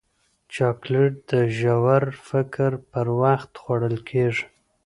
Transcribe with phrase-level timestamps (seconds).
[0.53, 4.45] چاکلېټ د ژور فکر پر وخت خوړل کېږي.